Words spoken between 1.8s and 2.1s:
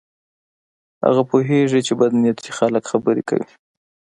چې